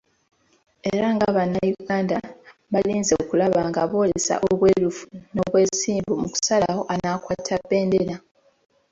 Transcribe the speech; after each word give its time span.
Era 0.93 1.07
nga 1.15 1.27
bannayuganda 1.35 2.17
balinze 2.71 3.13
okulaba 3.21 3.61
nga 3.69 3.81
boolesa 3.91 4.33
obwerufu 4.47 5.05
n’obwesimbu 5.33 6.13
mu 6.21 6.27
kusalawo 6.33 6.81
anaakwata 6.93 7.55
bbendera. 7.61 8.15